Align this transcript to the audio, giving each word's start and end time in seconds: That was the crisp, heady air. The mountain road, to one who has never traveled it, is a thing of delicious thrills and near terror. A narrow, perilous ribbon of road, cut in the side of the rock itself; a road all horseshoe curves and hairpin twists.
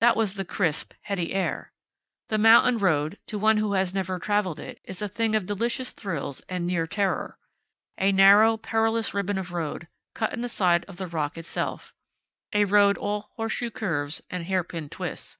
That 0.00 0.16
was 0.16 0.34
the 0.34 0.44
crisp, 0.44 0.92
heady 1.02 1.32
air. 1.32 1.72
The 2.30 2.36
mountain 2.36 2.78
road, 2.78 3.16
to 3.28 3.38
one 3.38 3.58
who 3.58 3.74
has 3.74 3.94
never 3.94 4.18
traveled 4.18 4.58
it, 4.58 4.80
is 4.82 5.00
a 5.00 5.06
thing 5.08 5.36
of 5.36 5.46
delicious 5.46 5.92
thrills 5.92 6.40
and 6.48 6.66
near 6.66 6.88
terror. 6.88 7.38
A 7.96 8.10
narrow, 8.10 8.56
perilous 8.56 9.14
ribbon 9.14 9.38
of 9.38 9.52
road, 9.52 9.86
cut 10.14 10.32
in 10.32 10.40
the 10.40 10.48
side 10.48 10.84
of 10.86 10.96
the 10.96 11.06
rock 11.06 11.38
itself; 11.38 11.94
a 12.52 12.64
road 12.64 12.98
all 12.98 13.30
horseshoe 13.36 13.70
curves 13.70 14.20
and 14.28 14.46
hairpin 14.46 14.88
twists. 14.88 15.38